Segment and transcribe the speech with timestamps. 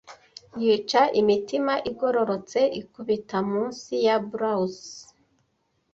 [0.63, 4.85] yica imitima igororotse ikubita munsi ya blouses